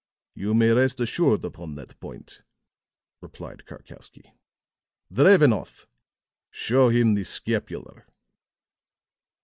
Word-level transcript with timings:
"You 0.33 0.55
may 0.55 0.71
rest 0.71 0.99
assured 0.99 1.45
upon 1.45 1.75
that 1.75 1.99
point," 1.99 2.41
replied 3.21 3.67
Karkowsky. 3.67 4.33
"Drevenoff, 5.13 5.85
show 6.49 6.89
him 6.89 7.13
the 7.13 7.23
scapular." 7.23 8.07